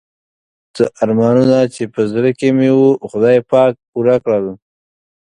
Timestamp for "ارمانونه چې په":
1.03-2.01